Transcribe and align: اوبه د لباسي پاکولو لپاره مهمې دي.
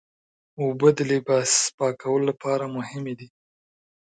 اوبه 0.61 0.89
د 0.97 0.99
لباسي 1.11 1.61
پاکولو 1.77 2.25
لپاره 2.31 2.73
مهمې 2.75 3.13
دي. 3.19 3.27